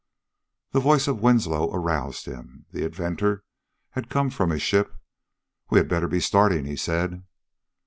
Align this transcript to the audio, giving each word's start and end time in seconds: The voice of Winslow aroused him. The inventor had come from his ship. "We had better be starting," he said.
The 0.71 0.79
voice 0.79 1.07
of 1.07 1.21
Winslow 1.21 1.71
aroused 1.71 2.25
him. 2.25 2.65
The 2.71 2.85
inventor 2.85 3.43
had 3.91 4.09
come 4.09 4.31
from 4.31 4.49
his 4.49 4.63
ship. 4.63 4.95
"We 5.69 5.77
had 5.77 5.87
better 5.89 6.07
be 6.07 6.19
starting," 6.19 6.65
he 6.65 6.75
said. 6.75 7.23